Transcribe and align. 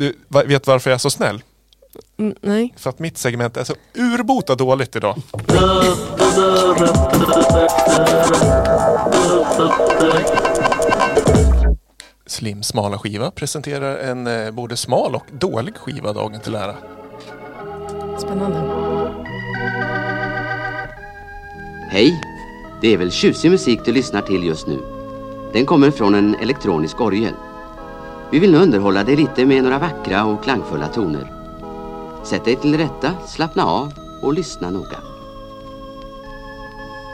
Du 0.00 0.16
vet 0.28 0.66
varför 0.66 0.90
jag 0.90 0.94
är 0.94 0.98
så 0.98 1.10
snäll? 1.10 1.42
Mm, 2.18 2.34
nej. 2.40 2.74
För 2.76 2.90
att 2.90 2.98
mitt 2.98 3.18
segment 3.18 3.56
är 3.56 3.64
så 3.64 3.74
urbota 3.94 4.54
dåligt 4.54 4.96
idag. 4.96 5.16
Slim 12.26 12.62
smala 12.62 12.98
skiva 12.98 13.30
presenterar 13.30 13.98
en 13.98 14.26
eh, 14.26 14.50
både 14.50 14.76
smal 14.76 15.14
och 15.14 15.26
dålig 15.32 15.76
skiva 15.76 16.12
dagen 16.12 16.40
till 16.40 16.54
ära. 16.54 16.74
Spännande. 18.18 18.58
Hej! 21.90 22.20
Det 22.80 22.94
är 22.94 22.96
väl 22.96 23.10
tjusig 23.10 23.50
musik 23.50 23.80
du 23.84 23.92
lyssnar 23.92 24.22
till 24.22 24.44
just 24.44 24.66
nu. 24.66 24.78
Den 25.52 25.66
kommer 25.66 25.90
från 25.90 26.14
en 26.14 26.34
elektronisk 26.34 27.00
orgel. 27.00 27.34
Vi 28.30 28.38
vill 28.38 28.52
nu 28.52 28.58
underhålla 28.58 29.04
dig 29.04 29.16
lite 29.16 29.46
med 29.46 29.64
några 29.64 29.78
vackra 29.78 30.24
och 30.24 30.44
klangfulla 30.44 30.88
toner. 30.88 31.32
Sätt 32.24 32.44
dig 32.44 32.56
till 32.56 32.78
rätta, 32.78 33.12
slappna 33.26 33.64
av 33.64 33.92
och 34.22 34.34
lyssna 34.34 34.70
noga. 34.70 34.98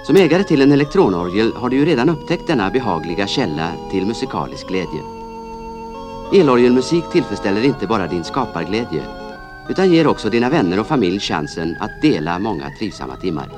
Som 0.06 0.16
ägare 0.16 0.44
till 0.44 0.62
en 0.62 0.72
elektronorgel 0.72 1.52
har 1.56 1.68
du 1.68 1.76
ju 1.76 1.84
redan 1.84 2.08
upptäckt 2.08 2.46
denna 2.46 2.70
behagliga 2.70 3.26
källa 3.26 3.72
till 3.90 4.06
musikalisk 4.06 4.68
glädje. 4.68 5.00
Elorgelmusik 6.32 7.04
tillfredsställer 7.12 7.64
inte 7.64 7.86
bara 7.86 8.06
din 8.06 8.24
skaparglädje 8.24 9.02
utan 9.68 9.92
ger 9.92 10.06
också 10.06 10.30
dina 10.30 10.50
vänner 10.50 10.80
och 10.80 10.86
familj 10.86 11.20
chansen 11.20 11.76
att 11.80 12.02
dela 12.02 12.38
många 12.38 12.70
trivsamma 12.78 13.16
timmar. 13.16 13.48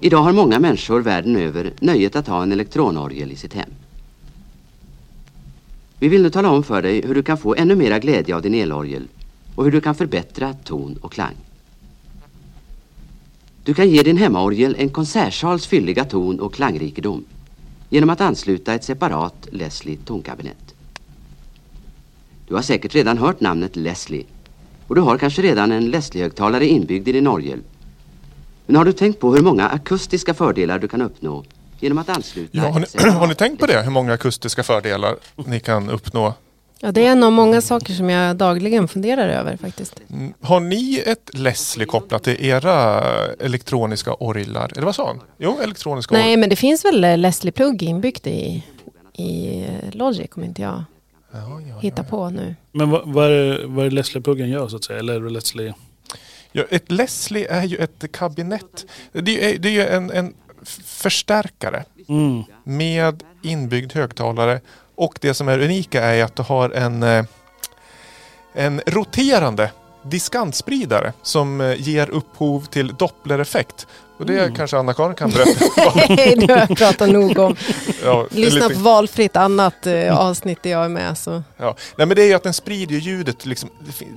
Idag 0.00 0.22
har 0.22 0.32
många 0.32 0.58
människor 0.58 1.00
världen 1.00 1.36
över 1.36 1.72
nöjet 1.80 2.16
att 2.16 2.28
ha 2.28 2.42
en 2.42 2.52
elektronorgel 2.52 3.32
i 3.32 3.36
sitt 3.36 3.54
hem. 3.54 3.70
Vi 6.00 6.08
vill 6.08 6.22
nu 6.22 6.30
tala 6.30 6.50
om 6.50 6.62
för 6.62 6.82
dig 6.82 7.06
hur 7.06 7.14
du 7.14 7.22
kan 7.22 7.38
få 7.38 7.54
ännu 7.54 7.74
mera 7.74 7.98
glädje 7.98 8.36
av 8.36 8.42
din 8.42 8.54
elorgel 8.54 9.08
och 9.54 9.64
hur 9.64 9.72
du 9.72 9.80
kan 9.80 9.94
förbättra 9.94 10.52
ton 10.52 10.98
och 11.00 11.12
klang. 11.12 11.34
Du 13.64 13.74
kan 13.74 13.90
ge 13.90 14.02
din 14.02 14.16
hemmaorgel 14.16 14.76
en 14.78 14.88
konsertsals 14.88 15.66
fylliga 15.66 16.04
ton 16.04 16.40
och 16.40 16.54
klangrikedom 16.54 17.24
genom 17.88 18.10
att 18.10 18.20
ansluta 18.20 18.74
ett 18.74 18.84
separat 18.84 19.48
Leslie 19.50 19.96
tonkabinett. 20.04 20.74
Du 22.48 22.54
har 22.54 22.62
säkert 22.62 22.94
redan 22.94 23.18
hört 23.18 23.40
namnet 23.40 23.76
Leslie 23.76 24.24
och 24.86 24.94
du 24.94 25.00
har 25.00 25.18
kanske 25.18 25.42
redan 25.42 25.72
en 25.72 25.90
Leslie-högtalare 25.90 26.66
inbyggd 26.66 27.08
i 27.08 27.12
din 27.12 27.26
orgel. 27.26 27.60
Men 28.66 28.76
har 28.76 28.84
du 28.84 28.92
tänkt 28.92 29.20
på 29.20 29.34
hur 29.34 29.42
många 29.42 29.68
akustiska 29.68 30.34
fördelar 30.34 30.78
du 30.78 30.88
kan 30.88 31.02
uppnå 31.02 31.44
genom 31.80 31.98
att 31.98 32.08
ansluta 32.08 32.50
Ja, 32.52 32.68
har, 32.68 32.80
ni, 32.80 33.10
har 33.18 33.26
ni 33.26 33.34
tänkt 33.34 33.60
på 33.60 33.66
det? 33.66 33.82
Hur 33.82 33.90
många 33.90 34.12
akustiska 34.12 34.62
fördelar 34.62 35.16
ni 35.46 35.60
kan 35.60 35.90
uppnå? 35.90 36.34
Ja, 36.82 36.92
det 36.92 37.06
är 37.06 37.12
en 37.12 37.22
av 37.22 37.32
många 37.32 37.60
saker 37.60 37.92
som 37.92 38.10
jag 38.10 38.36
dagligen 38.36 38.88
funderar 38.88 39.28
över 39.28 39.56
faktiskt. 39.56 40.00
Mm, 40.10 40.32
Har 40.40 40.60
ni 40.60 41.02
ett 41.06 41.30
Leslie 41.32 41.86
kopplat 41.86 42.22
till 42.22 42.44
era 42.46 43.02
elektroniska 43.40 44.14
orglar? 44.14 44.72
Eller 44.76 44.84
vad 44.84 44.94
sa 44.94 45.06
han? 45.06 45.20
Jo, 45.38 45.58
elektroniska 45.62 46.14
Nej, 46.14 46.36
men 46.36 46.48
det 46.48 46.56
finns 46.56 46.84
väl 46.84 47.04
eh, 47.04 47.18
Leslie-plugg 47.18 47.82
inbyggt 47.82 48.26
i, 48.26 48.64
i 49.12 49.60
eh, 49.60 49.94
Logic 49.96 50.30
om 50.36 50.44
inte 50.44 50.62
jag 50.62 50.84
Ja, 51.32 51.60
ja, 51.68 51.78
hittar 51.78 52.02
på 52.02 52.30
nu. 52.30 52.54
Men 52.72 52.90
vad, 52.90 53.02
vad 53.04 53.30
är 53.30 53.64
vad 53.66 53.86
är 53.86 53.90
Leslie-pluggen 53.90 54.48
gör 54.48 54.68
så 54.68 54.76
att 54.76 54.84
säga? 54.84 54.98
Eller 54.98 55.14
är 55.14 55.20
det 55.20 55.30
Leslie... 55.30 55.74
Ja, 56.52 56.62
ett 56.70 56.90
Leslie 56.90 57.46
är 57.48 57.64
ju 57.64 57.76
ett 57.76 58.12
kabinett. 58.12 58.86
Det 59.12 59.54
är, 59.54 59.58
det 59.58 59.68
är 59.68 59.72
ju 59.72 59.86
en, 59.86 60.10
en 60.10 60.34
förstärkare 60.84 61.84
Mm. 62.08 62.42
med 62.64 63.22
inbyggd 63.42 63.92
högtalare. 63.92 64.60
Och 64.94 65.18
det 65.20 65.34
som 65.34 65.48
är 65.48 65.58
unika 65.58 66.02
är 66.04 66.24
att 66.24 66.36
du 66.36 66.42
har 66.42 66.70
en, 66.70 67.02
eh, 67.02 67.24
en 68.54 68.80
roterande 68.86 69.70
diskantspridare 70.02 71.12
som 71.22 71.60
eh, 71.60 71.80
ger 71.80 72.10
upphov 72.10 72.64
till 72.64 72.94
dopplereffekt. 72.98 73.86
Och 74.18 74.26
det 74.26 74.38
Mm. 74.42 74.54
kanske 74.54 74.78
Anna-Karin 74.78 75.14
kan 75.14 75.30
berätta. 75.30 75.64
Nej, 76.14 76.36
det 76.36 76.52
har 76.52 76.60
jag 76.68 76.76
pratat 76.78 77.10
nog 77.10 77.38
om. 77.38 77.56
ja, 78.04 78.26
Lyssna 78.30 78.60
lite- 78.68 78.74
på 78.74 78.80
valfritt 78.80 79.36
annat 79.36 79.86
eh, 79.86 80.18
avsnitt 80.18 80.62
där 80.62 80.70
jag 80.70 80.84
är 80.84 80.88
med. 80.88 81.18
Så. 81.18 81.42
Ja. 81.56 81.76
Nej 81.96 82.06
men 82.06 82.16
det 82.16 82.22
är 82.22 82.26
ju 82.26 82.34
att 82.34 82.42
den 82.42 82.54
sprider 82.54 82.94
ju 82.94 83.00
ljudet, 83.00 83.46
liksom, 83.46 83.68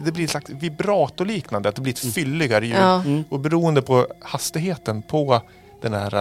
det 0.05 0.11
blir 0.11 0.23
ett 0.23 0.31
slags 0.31 0.49
vibrato-liknande, 0.49 1.69
att 1.69 1.75
det 1.75 1.81
blir 1.81 1.93
ett 1.93 2.13
fylligare 2.13 2.65
ljud. 2.67 2.77
Ja. 2.77 2.95
Mm. 3.01 3.23
Och 3.29 3.39
beroende 3.39 3.81
på 3.81 4.07
hastigheten 4.21 5.01
på 5.01 5.41
den 5.83 5.93
här, 5.93 6.13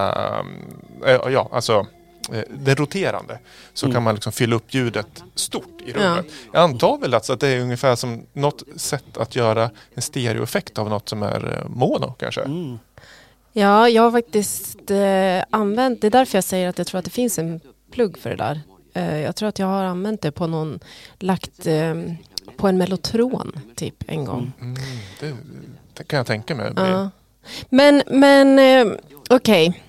äh, 1.06 1.32
ja 1.32 1.48
alltså 1.52 1.86
äh, 2.32 2.42
den 2.50 2.76
roterande, 2.76 3.38
så 3.74 3.86
Mm. 3.86 3.94
kan 3.94 4.02
man 4.02 4.14
liksom 4.14 4.32
fylla 4.32 4.56
upp 4.56 4.74
ljudet 4.74 5.22
stort 5.34 5.80
i 5.86 5.92
rummet. 5.92 6.26
Jag 6.52 6.62
antar 6.62 6.98
väl 6.98 7.14
alltså 7.14 7.32
att 7.32 7.40
det 7.40 7.48
är 7.48 7.60
ungefär 7.60 7.96
som 7.96 8.26
något 8.32 8.62
sätt 8.76 9.16
att 9.16 9.36
göra 9.36 9.70
en 9.94 10.02
stereoeffekt 10.02 10.78
av 10.78 10.88
något 10.90 11.08
som 11.08 11.22
är 11.22 11.64
mono 11.68 12.14
kanske. 12.18 12.40
Mm. 12.40 12.78
Ja, 13.52 13.88
jag 13.88 14.02
har 14.02 14.10
faktiskt 14.10 14.90
eh, 14.90 15.44
använt, 15.50 16.00
det 16.00 16.06
är 16.06 16.10
därför 16.10 16.36
jag 16.36 16.44
säger 16.44 16.68
att 16.68 16.78
jag 16.78 16.86
tror 16.86 16.98
att 16.98 17.04
det 17.04 17.10
finns 17.10 17.38
en 17.38 17.60
plugg 17.92 18.18
för 18.18 18.30
det 18.30 18.36
där. 18.36 18.60
Eh, 18.94 19.20
jag 19.20 19.36
tror 19.36 19.48
att 19.48 19.58
jag 19.58 19.66
har 19.66 19.84
använt 19.84 20.20
det 20.22 20.32
på 20.32 20.46
någon, 20.46 20.80
lagt 21.18 21.66
eh, 21.66 21.94
på 22.56 22.68
en 22.68 22.78
mellotron 22.78 23.60
typ 23.76 24.04
en 24.06 24.24
gång. 24.24 24.52
Mm, 24.60 24.74
det, 25.20 25.36
det 25.94 26.04
kan 26.04 26.16
jag 26.16 26.26
tänka 26.26 26.54
mig. 26.54 26.72
Ja. 26.76 27.10
Men, 27.68 28.02
men 28.06 28.58
eh, 29.32 29.36
okej. 29.36 29.82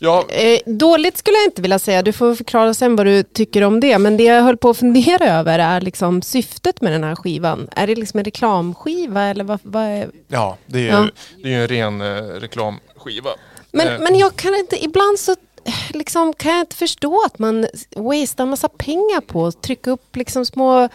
Ja, 0.00 0.24
Eh, 0.28 0.58
dåligt 0.66 1.16
skulle 1.18 1.36
jag 1.36 1.44
inte 1.46 1.62
vilja 1.62 1.78
säga, 1.78 2.02
du 2.02 2.12
får 2.12 2.34
förklara 2.34 2.74
sen 2.74 2.96
vad 2.96 3.06
du 3.06 3.22
tycker 3.22 3.62
om 3.62 3.80
det. 3.80 3.98
Men 3.98 4.16
det 4.16 4.24
jag 4.24 4.42
höll 4.42 4.56
på 4.56 4.70
att 4.70 4.76
fundera 4.78 5.24
över 5.24 5.58
är 5.58 5.80
liksom 5.80 6.22
syftet 6.22 6.80
med 6.80 6.92
den 6.92 7.04
här 7.04 7.14
skivan. 7.16 7.68
Är 7.76 7.86
det 7.86 7.94
liksom 7.94 8.18
en 8.18 8.24
reklamskiva 8.24 9.22
eller 9.22 9.44
vad, 9.44 9.60
vad 9.62 9.82
är... 9.82 10.10
ja 10.28 10.56
det 10.66 10.78
är 10.78 10.82
ju 10.82 10.88
Ja. 10.88 11.08
det 11.42 11.54
är 11.54 11.60
en 11.62 11.68
ren 11.68 12.00
äh, 12.00 12.22
reklamskiva. 12.40 13.30
Men, 13.72 13.88
Eh. 13.88 14.00
men 14.00 14.18
jag 14.18 14.36
kan 14.36 14.54
inte, 14.54 14.84
ibland 14.84 15.18
så 15.18 15.32
eh, 15.64 15.74
liksom, 15.90 16.32
kan 16.32 16.52
jag 16.52 16.60
inte 16.60 16.76
förstå 16.76 17.22
att 17.26 17.38
man 17.38 17.66
wastear 17.96 18.46
massa 18.46 18.68
pengar 18.68 19.20
på 19.20 19.46
att 19.46 19.62
trycka 19.62 19.90
upp 19.90 20.16
liksom 20.16 20.46
små 20.46 20.82
eh, 20.82 20.88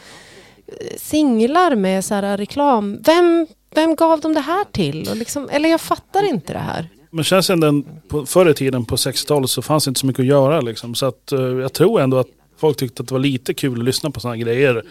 singlar 0.97 1.75
med 1.75 2.05
så 2.05 2.15
reklam. 2.15 2.97
Vem, 3.05 3.47
vem 3.75 3.95
gav 3.95 4.19
dem 4.19 4.33
det 4.33 4.39
här 4.41 4.63
till? 4.71 5.07
Och 5.09 5.15
liksom, 5.17 5.49
eller 5.49 5.69
jag 5.69 5.81
fattar 5.81 6.29
inte 6.29 6.53
det 6.53 6.59
här. 6.59 6.89
Men 7.11 7.23
känns 7.23 7.49
ändå 7.49 7.67
en- 7.67 7.85
på, 8.07 8.25
förr 8.25 8.49
i 8.49 8.53
tiden 8.53 8.85
på 8.85 8.95
60-talet 8.95 9.49
så 9.49 9.61
fanns 9.61 9.85
det 9.85 9.89
inte 9.89 9.99
så 9.99 10.05
mycket 10.07 10.19
att 10.19 10.25
göra 10.27 10.61
liksom. 10.61 10.95
Så 10.95 11.05
att 11.05 11.31
eh, 11.31 11.39
jag 11.41 11.73
tror 11.73 12.01
ändå 12.01 12.17
att 12.17 12.27
folk 12.59 12.77
tyckte 12.77 13.01
att 13.01 13.07
det 13.07 13.13
var 13.13 13.19
lite 13.19 13.53
kul 13.53 13.79
att 13.79 13.85
lyssna 13.85 14.11
på 14.11 14.19
sådana 14.19 14.37
grejer. 14.37 14.83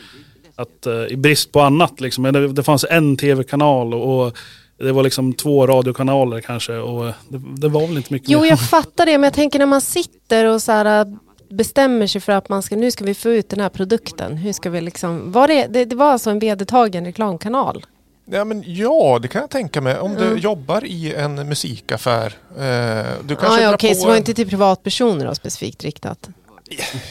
Att 0.57 0.87
eh, 0.87 0.93
i 1.07 1.17
brist 1.17 1.53
på 1.53 1.61
annat 1.61 2.01
liksom. 2.01 2.23
Men 2.23 2.35
Det, 2.35 2.49
det 2.49 2.63
fanns 2.63 2.85
en 2.91 3.17
tv-kanal 3.17 3.95
och, 3.95 4.27
och 4.27 4.37
det 4.79 4.93
var 4.93 5.03
liksom 5.03 5.33
två 5.33 5.67
radiokanaler 5.67 6.41
kanske. 6.41 6.77
Och 6.77 7.07
eh, 7.09 7.15
det, 7.29 7.41
det 7.57 7.69
var 7.69 7.87
väl 7.87 7.97
inte 7.97 8.13
mycket 8.13 8.29
Jo, 8.29 8.41
mer. 8.41 8.49
jag 8.49 8.61
fattar 8.69 9.07
det, 9.07 9.13
men 9.13 9.23
jag 9.25 9.35
tänker 9.35 9.59
när 9.59 9.67
man 9.67 9.81
sitter 9.81 10.45
och 10.45 10.63
så 10.63 10.73
här, 10.73 11.17
bestämmer 11.51 12.07
sig 12.07 12.21
för 12.21 12.33
att 12.33 12.49
man 12.49 12.63
ska, 12.63 12.77
nu 12.77 12.91
ska 12.91 13.05
vi 13.05 13.15
få 13.15 13.29
ut 13.31 13.49
den 13.49 13.61
här 13.61 13.69
produkten. 13.69 14.37
Hur 14.37 14.53
ska 14.53 14.71
vi 14.71 14.81
liksom, 14.81 15.33
var 15.33 15.49
det, 15.49 15.67
det, 15.67 15.85
det 15.85 15.97
var 15.97 16.13
alltså 16.13 16.31
en 16.31 16.39
vedertagen 16.39 17.05
reklamkanal? 17.05 17.87
Ja, 18.31 18.45
men 18.45 18.63
ja, 18.67 19.19
det 19.23 19.29
kan 19.29 19.41
jag 19.41 19.51
tänka 19.51 19.81
mig. 19.81 19.99
Om 19.99 20.17
Mm. 20.17 20.23
du 20.35 20.41
jobbar 20.41 20.85
i 20.85 21.15
en 21.15 21.35
musikaffär. 21.35 22.27
Eh, 22.27 22.59
du 22.59 22.65
Ja, 22.65 23.41
kanske 23.41 23.61
ja, 23.63 23.69
drar 23.69 23.75
okej, 23.75 23.91
på 23.91 23.95
så 23.95 24.01
det 24.01 24.07
var 24.07 24.13
en- 24.15 24.19
inte 24.19 24.35
till 24.35 24.49
privatpersoner 24.49 25.27
då, 25.27 25.35
specifikt 25.35 25.85
riktat. 25.85 26.29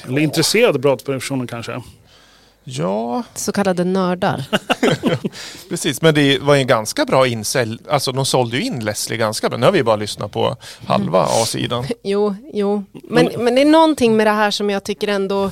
Eller 0.07 0.21
intresserade 0.21 0.79
privatpersoner 0.79 1.47
kanske. 1.47 1.81
Ja, 2.63 3.23
Så 3.35 3.51
kallade 3.51 3.83
nördar. 3.83 4.43
precis. 5.69 6.01
Men 6.01 6.13
det 6.13 6.39
var 6.39 6.55
ju 6.55 6.61
en 6.61 6.67
ganska 6.67 7.05
bra 7.05 7.27
insälj. 7.27 7.77
Alltså 7.89 8.11
de 8.11 8.25
sålde 8.25 8.57
ju 8.57 8.63
in 8.63 8.85
Leslie 8.85 9.17
ganska 9.17 9.49
bra. 9.49 9.57
Nu 9.57 9.65
har 9.65 9.73
vi 9.73 9.83
bara 9.83 9.95
lyssnat 9.95 10.31
på 10.31 10.55
halva 10.87 11.23
A-sidan. 11.23 11.85
Jo, 12.03 12.35
jo. 12.53 12.83
Men, 12.93 13.29
men 13.37 13.55
det 13.55 13.61
är 13.61 13.65
någonting 13.65 14.17
med 14.17 14.27
det 14.27 14.31
här 14.31 14.51
som 14.51 14.69
jag 14.69 14.83
tycker 14.83 15.07
ändå 15.07 15.51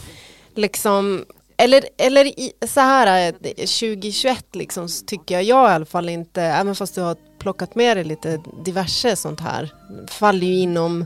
liksom 0.55 1.25
eller, 1.57 1.83
eller 1.97 2.25
i, 2.25 2.51
så 2.67 2.79
här, 2.79 3.33
eh, 3.41 3.55
2021 3.55 4.55
liksom, 4.55 4.89
så 4.89 5.05
tycker 5.05 5.35
jag, 5.35 5.43
jag 5.43 5.71
i 5.71 5.73
alla 5.73 5.85
fall 5.85 6.09
inte, 6.09 6.41
även 6.41 6.75
fast 6.75 6.95
du 6.95 7.01
har 7.01 7.15
plockat 7.39 7.75
med 7.75 7.97
dig 7.97 8.03
lite 8.03 8.41
diverse 8.65 9.15
sånt 9.15 9.39
här, 9.39 9.73
faller 10.07 10.47
ju 10.47 10.53
inom 10.53 11.05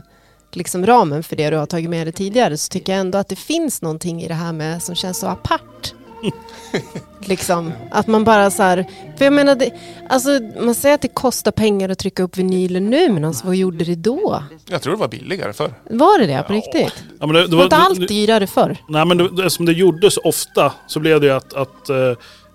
liksom 0.52 0.86
ramen 0.86 1.22
för 1.22 1.36
det 1.36 1.50
du 1.50 1.56
har 1.56 1.66
tagit 1.66 1.90
med 1.90 2.06
dig 2.06 2.12
tidigare, 2.12 2.56
så 2.56 2.68
tycker 2.68 2.92
jag 2.92 3.00
ändå 3.00 3.18
att 3.18 3.28
det 3.28 3.36
finns 3.36 3.82
någonting 3.82 4.22
i 4.22 4.28
det 4.28 4.34
här 4.34 4.52
med 4.52 4.82
som 4.82 4.94
känns 4.94 5.18
så 5.18 5.26
apart. 5.26 5.94
liksom, 7.20 7.72
att 7.90 8.06
man 8.06 8.24
bara 8.24 8.50
så 8.50 8.62
här, 8.62 8.86
för 9.16 9.24
jag 9.24 9.32
menar, 9.32 9.54
det, 9.54 9.70
alltså, 10.08 10.30
man 10.60 10.74
säger 10.74 10.94
att 10.94 11.00
det 11.02 11.08
kostar 11.08 11.50
pengar 11.52 11.88
att 11.88 11.98
trycka 11.98 12.22
upp 12.22 12.36
vinyler 12.36 12.80
nu, 12.80 13.12
men 13.12 13.24
alltså, 13.24 13.46
vad 13.46 13.56
gjorde 13.56 13.84
det 13.84 13.94
då? 13.94 14.42
Jag 14.70 14.82
tror 14.82 14.92
det 14.92 14.98
var 15.00 15.08
billigare 15.08 15.52
förr. 15.52 15.74
Var 15.90 16.18
det 16.18 16.26
det 16.26 16.42
på 16.46 16.52
riktigt? 16.52 17.04
Ja, 17.20 17.26
men 17.26 17.34
det, 17.34 17.46
det 17.46 17.56
var 17.56 17.64
inte 17.64 17.76
det- 17.76 17.82
allt 17.82 18.08
dyrare 18.08 18.46
förr. 18.46 18.76
Nej 18.88 19.04
men 19.06 19.18
det, 19.18 19.28
det, 19.42 19.50
som 19.50 19.64
det 19.66 19.72
gjordes 19.72 20.16
ofta 20.16 20.72
så 20.86 21.00
blev 21.00 21.20
det 21.20 21.26
ju 21.26 21.32
att, 21.32 21.54
att 21.54 21.88
eh, 21.88 21.96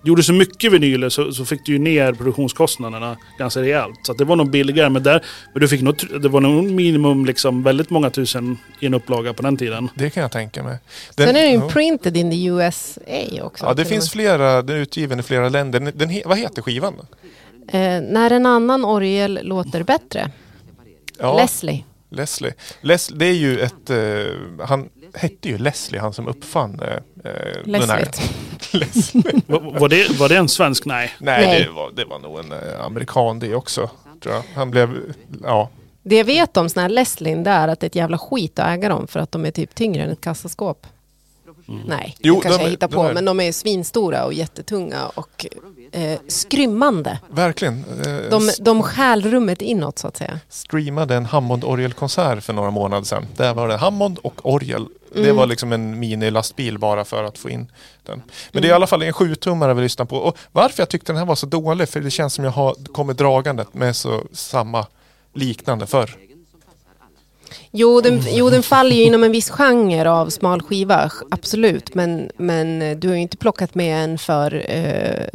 gjorde 0.06 0.22
så 0.22 0.32
mycket 0.32 0.72
vinyler 0.72 1.08
så, 1.08 1.32
så 1.32 1.44
fick 1.44 1.66
du 1.66 1.72
ju 1.72 1.78
ner 1.78 2.12
produktionskostnaderna 2.12 3.16
ganska 3.38 3.60
rejält. 3.60 3.98
Så 4.02 4.12
att 4.12 4.18
det 4.18 4.24
var 4.24 4.36
nog 4.36 4.50
billigare. 4.50 4.88
Men, 4.88 5.02
där, 5.02 5.24
men 5.52 5.60
du 5.60 5.68
fick 5.68 5.82
nog, 5.82 5.96
det 6.22 6.28
var 6.28 6.40
nog 6.40 6.64
minimum 6.64 7.26
liksom 7.26 7.62
väldigt 7.62 7.90
många 7.90 8.10
tusen 8.10 8.58
i 8.80 8.86
en 8.86 8.94
upplaga 8.94 9.32
på 9.34 9.42
den 9.42 9.56
tiden. 9.56 9.88
Det 9.94 10.10
kan 10.10 10.20
jag 10.20 10.32
tänka 10.32 10.62
mig. 10.62 10.78
Den- 11.14 11.26
Sen 11.26 11.36
är 11.36 11.42
den 11.42 11.52
ju 11.52 11.68
printed 11.68 12.16
in 12.16 12.30
the 12.30 12.44
USA 12.44 13.00
också. 13.42 13.64
Ja, 13.64 13.74
det 13.74 13.84
finns 13.84 14.10
flera, 14.10 14.62
den 14.62 14.76
är 14.76 14.80
utgiven 14.80 15.20
i 15.20 15.22
flera 15.22 15.48
länder. 15.48 15.80
Den, 15.80 15.92
den, 15.94 16.20
vad 16.24 16.38
heter 16.38 16.62
skivan? 16.62 16.94
Eh, 17.68 17.78
när 18.02 18.30
en 18.30 18.46
annan 18.46 18.84
orgel 18.84 19.40
låter 19.42 19.82
bättre. 19.82 20.30
Ja, 21.18 21.36
Leslie. 21.36 21.84
Leslie. 22.10 22.52
Les, 22.80 23.08
det 23.08 23.26
är 23.26 23.32
ju 23.34 23.60
ett... 23.60 23.90
eh, 23.90 24.66
han 24.66 24.88
hette 25.14 25.48
ju 25.48 25.58
Leslie, 25.58 26.00
han 26.00 26.12
som 26.12 26.28
uppfann 26.28 26.80
eh, 26.80 26.88
eh, 27.30 27.62
den 27.64 27.90
här. 27.90 28.08
Var, 29.46 29.78
var, 29.80 29.88
det, 29.88 30.10
var 30.18 30.28
det 30.28 30.36
en 30.36 30.48
svensk? 30.48 30.84
Nej. 30.86 31.12
Nej, 31.18 31.46
Nej. 31.46 31.64
Det, 31.64 31.70
var, 31.70 31.90
det 31.96 32.04
var 32.04 32.18
nog 32.18 32.38
en 32.38 32.52
eh, 32.52 32.84
amerikan 32.84 33.38
det 33.38 33.54
också. 33.54 33.90
Tror 34.22 34.34
jag. 34.34 34.42
Han 34.54 34.70
blev... 34.70 35.14
Ja, 35.42 35.70
Det 36.02 36.16
jag 36.16 36.24
vet 36.24 36.56
om 36.56 36.68
såna 36.68 36.82
här 36.82 36.88
Leslin 36.88 37.44
det 37.44 37.50
är 37.50 37.68
att 37.68 37.80
det 37.80 37.84
är 37.84 37.88
ett 37.88 37.94
jävla 37.94 38.18
skit 38.18 38.58
att 38.58 38.66
äga 38.68 38.88
dem 38.88 39.06
för 39.06 39.20
att 39.20 39.32
de 39.32 39.46
är 39.46 39.50
typ 39.50 39.74
tyngre 39.74 40.02
än 40.02 40.10
ett 40.10 40.20
kassaskåp. 40.20 40.86
Nej, 41.66 42.16
Jo, 42.18 42.34
det 42.34 42.40
kanske 42.40 42.62
jag 42.62 42.70
hittar 42.70 42.88
de 42.88 42.94
på, 42.94 43.02
är- 43.02 43.14
men 43.14 43.24
de 43.24 43.40
är 43.40 43.52
svinstora 43.52 44.24
och 44.24 44.32
jättetunga 44.32 45.06
och 45.14 45.46
eh, 45.92 46.18
skrymmande. 46.28 47.18
verkligen. 47.30 47.84
Eh, 48.06 48.30
De, 48.30 48.50
de 48.60 48.82
stjäl 48.82 49.22
rummet 49.30 49.62
inåt 49.62 49.98
så 49.98 50.08
att 50.08 50.16
säga. 50.16 50.40
streamade 50.48 51.14
en 51.14 51.26
Hammond-orgelkonsert 51.26 52.40
för 52.42 52.52
några 52.52 52.70
månader 52.70 53.04
sedan. 53.04 53.26
Där 53.36 53.54
var 53.54 53.68
det 53.68 53.76
Hammond 53.76 54.18
och 54.18 54.40
orgel. 54.54 54.86
Det 55.14 55.20
Mm. 55.22 55.36
var 55.36 55.46
liksom 55.46 55.72
en 55.72 55.98
minilastbil 55.98 56.78
bara 56.78 57.04
för 57.04 57.24
att 57.24 57.38
få 57.38 57.50
in 57.50 57.70
den. 58.06 58.22
Men 58.52 58.62
det 58.62 58.68
är 58.68 58.70
i 58.70 58.74
alla 58.74 58.86
fall 58.86 59.02
en 59.02 59.12
sjutummare 59.12 59.74
vi 59.74 59.82
lyssnar 59.82 60.06
på. 60.06 60.16
Och 60.16 60.38
varför 60.52 60.80
jag 60.80 60.88
tyckte 60.88 61.12
den 61.12 61.18
här 61.18 61.26
var 61.26 61.34
så 61.34 61.46
dålig, 61.46 61.88
för 61.88 62.00
det 62.00 62.10
känns 62.10 62.34
som 62.34 62.44
jag 62.44 62.52
har 62.52 62.74
kommit 62.92 63.18
dragandet 63.18 63.74
med 63.74 63.96
så 63.96 64.22
samma 64.32 64.86
liknande 65.34 65.86
förr. 65.86 66.16
Jo 67.70 68.00
den, 68.00 68.22
jo, 68.28 68.50
den 68.50 68.62
faller 68.62 68.96
ju 68.96 69.02
inom 69.02 69.24
en 69.24 69.32
viss 69.32 69.50
genre 69.50 70.10
av 70.10 70.30
smal 70.30 70.62
skiva, 70.62 71.10
absolut. 71.30 71.94
Men, 71.94 72.30
men 72.36 72.82
eh, 72.82 72.96
du 72.96 73.08
har 73.08 73.14
ju 73.14 73.20
inte 73.20 73.36
plockat 73.36 73.74
med 73.74 74.04
en 74.04 74.18
för, 74.18 74.64
eh, 74.70 75.26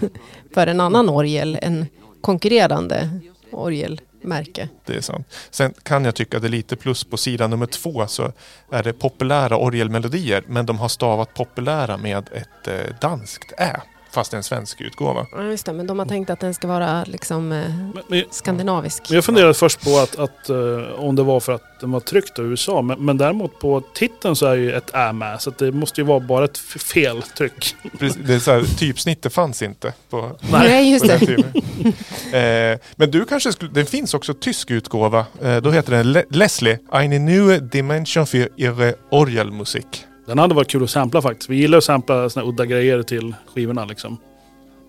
för 0.54 0.66
en 0.66 0.80
annan 0.80 1.08
orgel, 1.08 1.58
en 1.62 1.86
konkurrerande 2.20 3.10
orgelmärke. 3.50 4.68
Det 4.86 4.96
är 4.96 5.00
sant. 5.00 5.26
Sen 5.50 5.74
kan 5.82 6.04
jag 6.04 6.14
tycka 6.14 6.38
det 6.38 6.46
är 6.46 6.48
lite 6.48 6.76
plus 6.76 7.04
på 7.04 7.16
sida 7.16 7.46
nummer 7.46 7.66
två 7.66 8.06
så 8.06 8.32
är 8.70 8.82
det 8.82 8.92
populära 8.92 9.56
orgelmelodier 9.56 10.44
men 10.46 10.66
de 10.66 10.78
har 10.78 10.88
stavat 10.88 11.34
populära 11.34 11.96
med 11.96 12.28
ett 12.32 12.68
eh, 12.68 12.94
danskt 13.00 13.52
ä. 13.58 13.80
Fast 14.16 14.30
det 14.30 14.34
är 14.34 14.38
en 14.38 14.42
svensk 14.42 14.80
utgåva. 14.80 15.26
Ja, 15.32 15.42
just 15.42 15.66
det, 15.66 15.72
men 15.72 15.86
de 15.86 15.98
har 15.98 16.06
tänkt 16.06 16.30
att 16.30 16.40
den 16.40 16.54
ska 16.54 16.68
vara 16.68 17.04
liksom 17.04 17.52
eh, 17.52 17.68
Men, 17.68 18.02
men, 18.08 18.24
skandinavisk. 18.30 19.02
men 19.08 19.14
jag 19.14 19.24
funderade 19.24 19.54
först 19.54 19.84
på 19.84 19.98
att, 19.98 20.18
att 20.18 20.48
eh, 20.48 20.56
om 20.96 21.16
det 21.16 21.22
var 21.22 21.40
för 21.40 21.52
att 21.52 21.80
den 21.80 21.90
var 21.90 22.00
tryckt 22.00 22.38
i 22.38 22.42
USA. 22.42 22.82
Men, 22.82 23.04
men 23.04 23.18
däremot 23.18 23.58
på 23.58 23.82
titeln 23.94 24.36
så 24.36 24.46
är 24.46 24.54
ju 24.54 24.72
ett 24.72 24.94
Ä 24.94 25.12
med. 25.12 25.42
Så 25.42 25.50
att 25.50 25.58
det 25.58 25.72
måste 25.72 26.00
ju 26.00 26.06
vara 26.06 26.20
bara 26.20 26.44
ett 26.44 26.58
feltryck. 26.58 27.76
Precis, 27.98 28.22
Det 28.26 28.34
är 28.34 28.38
så 28.38 28.50
här, 28.50 28.64
typsnittet 28.78 29.32
fanns 29.32 29.62
inte 29.62 29.92
på 30.10 30.36
Nej, 30.50 30.92
just 30.92 31.06
det. 31.06 32.72
eh, 32.72 32.78
men 32.96 33.10
du 33.10 33.24
kanske 33.24 33.52
skulle, 33.52 33.70
det 33.70 33.84
finns 33.84 34.14
också 34.14 34.34
tysk 34.34 34.70
utgåva. 34.70 35.26
Eh, 35.42 35.56
då 35.56 35.70
heter 35.70 35.92
den 35.92 36.12
Le 36.12 36.24
Leslie, 36.30 36.78
Eine 36.92 37.18
neue 37.18 37.58
Dimension 37.58 38.26
für 38.26 38.48
ihre 38.56 38.94
Orgelmusik. 39.10 40.06
Den 40.26 40.38
hade 40.38 40.54
varit 40.54 40.68
kul 40.70 40.84
att 40.84 40.90
sampla 40.90 41.22
faktiskt. 41.22 41.50
Vi 41.50 41.56
gillar 41.56 41.78
att 41.78 41.84
sampla 41.84 42.30
såna 42.30 42.44
här 42.44 42.52
udda 42.52 42.66
grejer 42.66 43.02
till 43.02 43.34
skivorna 43.54 43.84
liksom. 43.84 44.18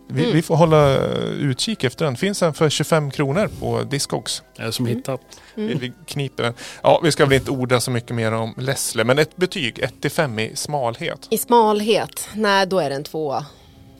Vi, 0.09 0.21
Mm. 0.23 0.35
vi 0.35 0.41
får 0.41 0.55
hålla 0.55 0.95
eh, 0.95 1.23
utkik 1.23 1.83
efter 1.83 2.05
den. 2.05 2.15
Finns 2.15 2.39
den 2.39 2.53
för 2.53 2.69
25 2.69 3.11
kronor 3.11 3.49
på 3.59 3.81
Discogs. 3.83 4.43
Eh, 4.59 4.69
som 4.69 4.85
hittat. 4.85 5.21
Vi, 5.55 5.65
Mm. 5.65 5.77
vi 5.79 5.93
kniper 6.05 6.43
den. 6.43 6.53
Ja, 6.83 6.99
vi 7.03 7.11
ska 7.11 7.25
väl 7.25 7.33
inte 7.33 7.51
orda 7.51 7.79
så 7.79 7.91
mycket 7.91 8.15
mer 8.15 8.31
om 8.31 8.53
Leslie, 8.57 9.03
men 9.05 9.19
ett 9.19 9.35
betyg 9.37 9.79
1-5 9.83 10.39
i 10.39 10.55
smalhet. 10.55 11.27
I 11.29 11.37
smalhet, 11.37 12.29
nej 12.35 12.67
då 12.67 12.79
är 12.79 12.89
det 12.89 12.95
en 12.95 13.03
tvåa. 13.03 13.45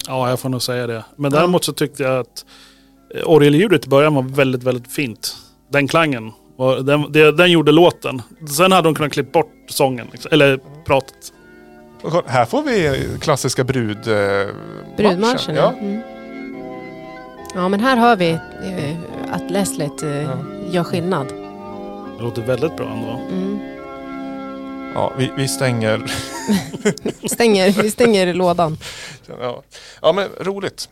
Ja, 0.08 0.30
jag 0.30 0.40
får 0.40 0.50
nog 0.50 0.62
säga 0.62 0.88
det. 0.88 1.06
Men 1.16 1.32
däremot 1.32 1.64
så 1.64 1.74
tyckte 1.74 2.04
jag 2.04 2.20
att 2.20 2.46
eh, 3.16 3.22
orgelljudet 3.30 3.86
i 3.86 3.90
början 3.90 4.16
var 4.16 4.22
väldigt, 4.24 4.64
väldigt 4.64 4.92
fint. 4.92 5.36
Den 5.72 5.88
klangen, 5.88 6.32
den, 6.58 7.12
det, 7.12 7.32
den 7.32 7.52
gjorde 7.52 7.72
låten. 7.72 8.22
Sen 8.58 8.72
hade 8.72 8.88
de 8.88 8.96
kunnat 8.96 9.12
klippa 9.14 9.40
bort 9.40 9.52
sången, 9.68 10.08
liksom, 10.12 10.32
eller 10.34 10.60
pratet. 10.86 11.34
Här 12.26 12.46
får 12.46 12.64
vi 12.64 13.08
klassiska 13.22 13.64
brud... 13.64 14.08
Eh, 14.08 14.48
Brudmarschen, 14.98 15.56
ja. 15.56 15.62
ja. 15.62 15.80
Mm. 15.80 16.02
Ja, 17.56 17.70
men 17.70 17.80
här 17.80 17.98
hör 17.98 18.16
vi 18.16 18.30
eh, 18.30 18.98
att 19.32 19.52
Leslet 19.52 20.04
eh, 20.04 20.22
Ja. 20.22 20.38
gör 20.72 20.84
skillnad. 20.84 21.28
Det 22.18 22.24
låter 22.24 22.42
väldigt 22.42 22.78
bra 22.78 22.90
ändå. 22.90 23.22
Mm. 23.32 23.60
ja 24.96 25.14
vi, 25.18 25.32
vi 25.38 25.48
stänger... 25.48 26.12
Stänger, 27.28 27.72
vi 27.84 27.92
stänger 27.92 28.34
lådan. 28.34 28.78
Ja. 29.42 29.64
ja, 30.02 30.12
men 30.14 30.30
roligt. 30.40 30.90